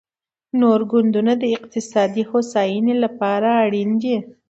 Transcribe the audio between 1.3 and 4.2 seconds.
د اقتصادي هوساینې لپاره اړین دي